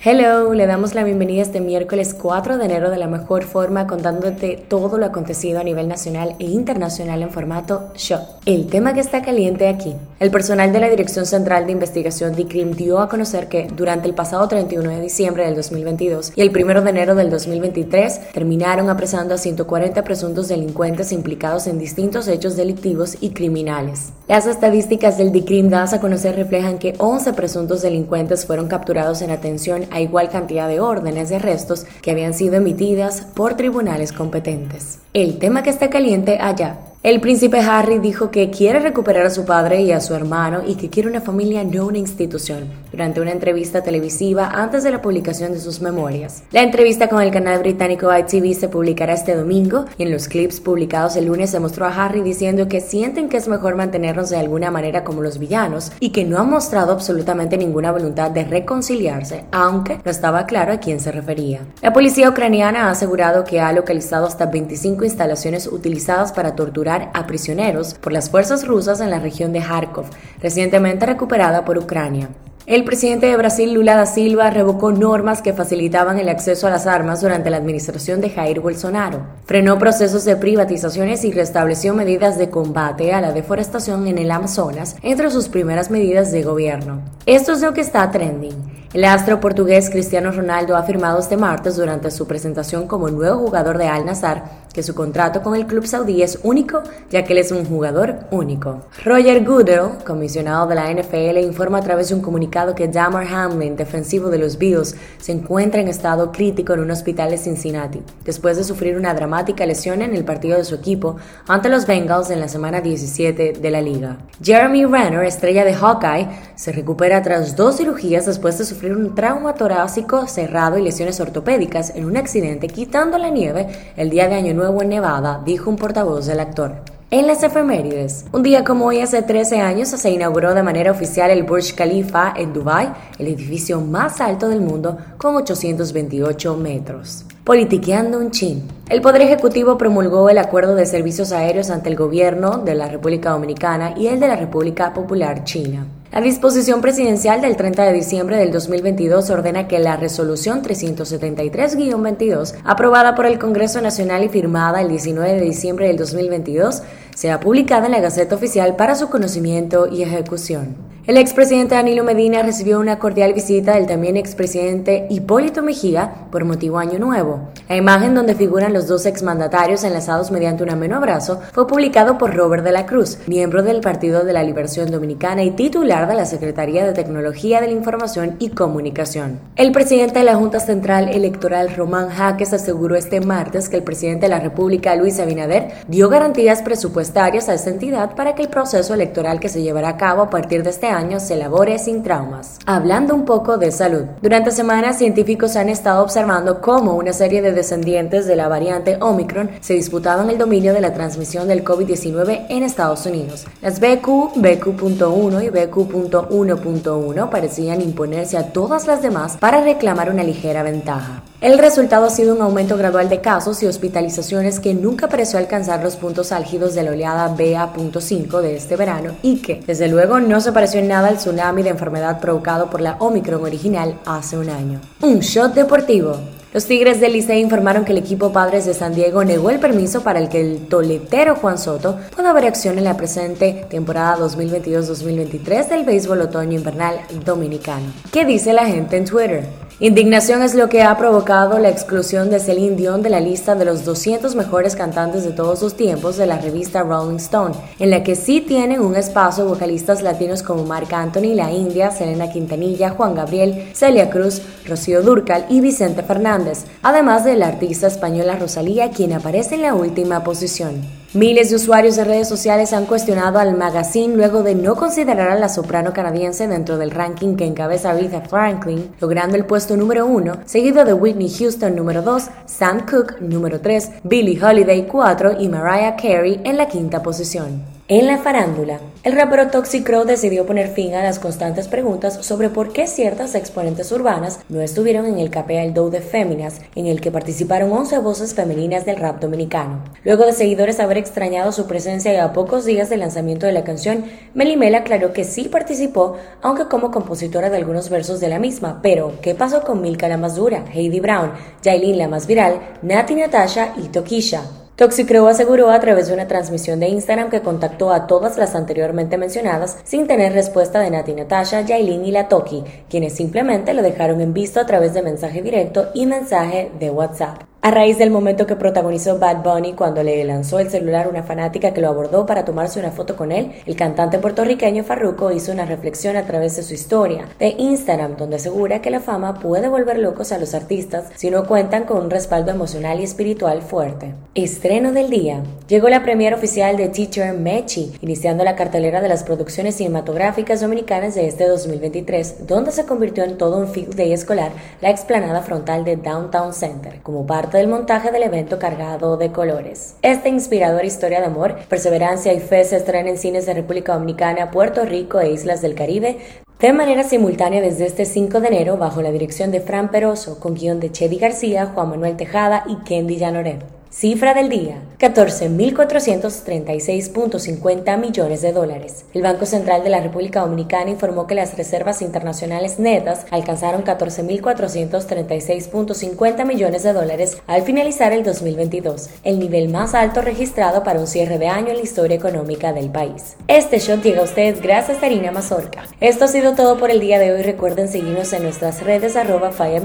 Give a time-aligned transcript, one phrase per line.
[0.00, 4.56] Hello, le damos la bienvenida este miércoles 4 de enero de la mejor forma contándote
[4.68, 8.20] todo lo acontecido a nivel nacional e internacional en formato show.
[8.46, 9.96] El tema que está caliente aquí.
[10.20, 14.14] El personal de la Dirección Central de Investigación DICRIM dio a conocer que durante el
[14.14, 19.34] pasado 31 de diciembre del 2022 y el 1 de enero del 2023 terminaron apresando
[19.34, 24.12] a 140 presuntos delincuentes implicados en distintos hechos delictivos y criminales.
[24.28, 29.32] Las estadísticas del DICRIM dadas a conocer reflejan que 11 presuntos delincuentes fueron capturados en
[29.32, 35.00] atención a igual cantidad de órdenes de arrestos que habían sido emitidas por tribunales competentes.
[35.14, 36.78] El tema que está caliente allá
[37.08, 40.74] el príncipe Harry dijo que quiere recuperar a su padre y a su hermano y
[40.74, 45.52] que quiere una familia, no una institución, durante una entrevista televisiva antes de la publicación
[45.52, 46.42] de sus memorias.
[46.52, 50.60] La entrevista con el canal británico ITV se publicará este domingo y en los clips
[50.60, 54.36] publicados el lunes se mostró a Harry diciendo que sienten que es mejor mantenernos de
[54.36, 59.46] alguna manera como los villanos y que no ha mostrado absolutamente ninguna voluntad de reconciliarse,
[59.50, 61.60] aunque no estaba claro a quién se refería.
[61.80, 67.26] La policía ucraniana ha asegurado que ha localizado hasta 25 instalaciones utilizadas para torturar a
[67.26, 70.06] prisioneros por las fuerzas rusas en la región de Kharkov,
[70.40, 72.28] recientemente recuperada por Ucrania.
[72.68, 76.86] El presidente de Brasil, Lula da Silva, revocó normas que facilitaban el acceso a las
[76.86, 79.26] armas durante la administración de Jair Bolsonaro.
[79.46, 84.96] Frenó procesos de privatizaciones y restableció medidas de combate a la deforestación en el Amazonas
[85.02, 87.00] entre sus primeras medidas de gobierno.
[87.24, 88.77] Esto es lo que está trending.
[88.94, 93.76] El astro portugués Cristiano Ronaldo ha afirmado este martes durante su presentación como nuevo jugador
[93.76, 94.40] de Al Nassr
[94.72, 98.20] que su contrato con el club saudí es único ya que él es un jugador
[98.30, 98.82] único.
[99.04, 103.74] Roger Goodell, comisionado de la NFL, informa a través de un comunicado que Damar Hamlin,
[103.74, 108.56] defensivo de los Bills, se encuentra en estado crítico en un hospital de Cincinnati después
[108.56, 111.16] de sufrir una dramática lesión en el partido de su equipo
[111.48, 114.18] ante los Bengals en la semana 17 de la liga.
[114.40, 119.12] Jeremy Renner, estrella de Hawkeye, se recupera tras dos cirugías después de su sufrir un
[119.12, 123.66] trauma torácico cerrado y lesiones ortopédicas en un accidente quitando la nieve
[123.96, 126.76] el día de Año Nuevo en Nevada, dijo un portavoz del actor.
[127.10, 131.32] En las efemérides, un día como hoy hace 13 años se inauguró de manera oficial
[131.32, 137.24] el Burj Khalifa en Dubai, el edificio más alto del mundo con 828 metros.
[137.42, 138.62] Politiqueando un chin.
[138.88, 143.30] El Poder Ejecutivo promulgó el acuerdo de servicios aéreos ante el gobierno de la República
[143.30, 145.84] Dominicana y el de la República Popular China.
[146.10, 153.14] La disposición presidencial del 30 de diciembre del 2022 ordena que la resolución 373-22, aprobada
[153.14, 156.82] por el Congreso Nacional y firmada el 19 de diciembre del 2022,
[157.14, 160.87] sea publicada en la Gaceta Oficial para su conocimiento y ejecución.
[161.08, 166.78] El expresidente Danilo Medina recibió una cordial visita del también expresidente Hipólito Mejía por motivo
[166.78, 167.48] Año Nuevo.
[167.66, 172.36] La imagen donde figuran los dos exmandatarios enlazados mediante un ameno abrazo fue publicado por
[172.36, 176.26] Robert de la Cruz, miembro del Partido de la Liberación Dominicana y titular de la
[176.26, 179.40] Secretaría de Tecnología de la Información y Comunicación.
[179.56, 184.26] El presidente de la Junta Central Electoral, Román Jaques, aseguró este martes que el presidente
[184.26, 188.92] de la República, Luis Abinader, dio garantías presupuestarias a esta entidad para que el proceso
[188.92, 192.58] electoral que se llevará a cabo a partir de este año se elabore sin traumas.
[192.66, 194.04] Hablando un poco de salud.
[194.20, 199.50] Durante semanas, científicos han estado observando cómo una serie de descendientes de la variante Omicron
[199.60, 203.46] se disputaban el dominio de la transmisión del COVID-19 en Estados Unidos.
[203.62, 210.62] Las BQ, BQ.1 y BQ.1.1 parecían imponerse a todas las demás para reclamar una ligera
[210.62, 211.22] ventaja.
[211.40, 215.84] El resultado ha sido un aumento gradual de casos y hospitalizaciones que nunca pareció alcanzar
[215.84, 220.40] los puntos álgidos de la oleada BA.5 de este verano y que, desde luego, no
[220.40, 224.50] se pareció en nada al tsunami de enfermedad provocado por la Omicron original hace un
[224.50, 224.80] año.
[225.00, 226.16] Un shot deportivo.
[226.52, 230.02] Los Tigres del Licey informaron que el equipo Padres de San Diego negó el permiso
[230.02, 235.68] para el que el toletero Juan Soto pueda haber acción en la presente temporada 2022-2023
[235.68, 237.92] del béisbol otoño invernal dominicano.
[238.10, 239.67] ¿Qué dice la gente en Twitter?
[239.80, 243.64] Indignación es lo que ha provocado la exclusión de Celine Dion de la lista de
[243.64, 248.02] los 200 mejores cantantes de todos los tiempos de la revista Rolling Stone, en la
[248.02, 253.14] que sí tienen un espacio vocalistas latinos como Marc Anthony, La India, Selena Quintanilla, Juan
[253.14, 259.12] Gabriel, Celia Cruz, Rocío Durcal y Vicente Fernández, además de la artista española Rosalía, quien
[259.12, 260.97] aparece en la última posición.
[261.18, 265.34] Miles de usuarios de redes sociales han cuestionado al magazine luego de no considerar a
[265.34, 270.38] la soprano canadiense dentro del ranking que encabeza Aretha Franklin, logrando el puesto número uno,
[270.44, 275.96] seguido de Whitney Houston número 2, Sam Cooke número 3, Billie Holiday 4 y Mariah
[275.96, 277.77] Carey en la quinta posición.
[277.90, 282.50] En la farándula, el rapero Toxic Crow decidió poner fin a las constantes preguntas sobre
[282.50, 287.00] por qué ciertas exponentes urbanas no estuvieron en el KPL Dow de Féminas, en el
[287.00, 289.82] que participaron 11 voces femeninas del rap dominicano.
[290.04, 293.64] Luego de seguidores haber extrañado su presencia y a pocos días del lanzamiento de la
[293.64, 298.80] canción, Melimel aclaró que sí participó, aunque como compositora de algunos versos de la misma.
[298.82, 301.32] Pero, ¿qué pasó con Milka la más dura, Heidi Brown,
[301.64, 304.42] Jailin la más viral, Nati Natasha y Tokisha?
[304.78, 309.18] Toxicrow aseguró a través de una transmisión de Instagram que contactó a todas las anteriormente
[309.18, 314.20] mencionadas sin tener respuesta de Nati Natasha, Yailin y la Toki, quienes simplemente lo dejaron
[314.20, 317.42] en visto a través de mensaje directo y mensaje de WhatsApp.
[317.60, 321.74] A raíz del momento que protagonizó Bad Bunny cuando le lanzó el celular una fanática
[321.74, 325.66] que lo abordó para tomarse una foto con él, el cantante puertorriqueño Farruko hizo una
[325.66, 329.98] reflexión a través de su historia de Instagram donde asegura que la fama puede volver
[329.98, 334.14] locos a los artistas si no cuentan con un respaldo emocional y espiritual fuerte.
[334.36, 335.42] Estreno del día.
[335.66, 341.16] Llegó la premiere oficial de Teacher Mechi, iniciando la cartelera de las producciones cinematográficas dominicanas
[341.16, 345.84] de este 2023, donde se convirtió en todo un field day escolar la explanada frontal
[345.84, 349.96] de Downtown Center, como parte del montaje del evento cargado de colores.
[350.02, 354.50] Esta inspiradora historia de amor, perseverancia y fe se estrena en cines de República Dominicana,
[354.50, 356.18] Puerto Rico e Islas del Caribe
[356.60, 360.54] de manera simultánea desde este 5 de enero bajo la dirección de Fran Peroso, con
[360.54, 363.77] guion de Chedi García, Juan Manuel Tejada y Kendi Llanoré.
[363.98, 369.04] Cifra del día, 14.436.50 millones de dólares.
[369.12, 376.46] El Banco Central de la República Dominicana informó que las reservas internacionales netas alcanzaron 14.436.50
[376.46, 381.40] millones de dólares al finalizar el 2022, el nivel más alto registrado para un cierre
[381.40, 383.36] de año en la historia económica del país.
[383.48, 385.82] Este shot llega a ustedes gracias a Tarina Mazorca.
[386.00, 387.42] Esto ha sido todo por el día de hoy.
[387.42, 389.80] Recuerden seguirnos en nuestras redes arroba para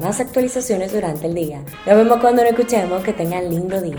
[0.00, 1.62] más actualizaciones durante el día.
[1.86, 3.04] Nos vemos cuando nos escuchemos.
[3.04, 3.96] Que tengan lindo día.